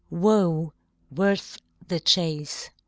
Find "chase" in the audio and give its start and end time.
1.99-2.71